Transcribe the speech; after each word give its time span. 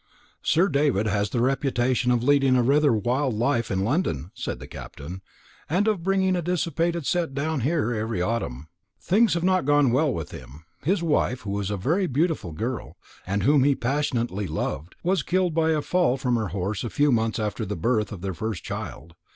"Sir 0.41 0.67
David 0.67 1.05
has 1.05 1.29
the 1.29 1.41
reputation 1.41 2.09
of 2.11 2.23
leading 2.23 2.57
rather 2.57 2.89
a 2.95 2.97
wild 2.97 3.35
life 3.35 3.69
in 3.69 3.83
London," 3.83 4.31
said 4.33 4.57
the 4.57 4.65
Captain, 4.65 5.21
"and 5.69 5.87
of 5.87 6.01
bringing 6.01 6.35
a 6.35 6.41
dissipated 6.41 7.05
set 7.05 7.35
down 7.35 7.59
here 7.59 7.93
every 7.93 8.19
autumn. 8.19 8.67
Things 8.99 9.35
have 9.35 9.43
not 9.43 9.63
gone 9.63 9.91
well 9.91 10.11
with 10.11 10.31
him. 10.31 10.65
His 10.81 11.03
wife, 11.03 11.41
who 11.41 11.51
was 11.51 11.69
a 11.69 11.77
very 11.77 12.07
beautiful 12.07 12.51
girl, 12.51 12.97
and 13.27 13.43
whom 13.43 13.63
he 13.63 13.75
passionately 13.75 14.47
loved, 14.47 14.95
was 15.03 15.21
killed 15.21 15.53
by 15.53 15.69
a 15.69 15.83
fall 15.83 16.17
from 16.17 16.35
her 16.35 16.47
horse 16.47 16.83
a 16.83 16.89
few 16.89 17.11
months 17.11 17.37
after 17.37 17.63
the 17.63 17.75
birth 17.75 18.11
of 18.11 18.23
her 18.23 18.33
first 18.33 18.63
child. 18.63 19.13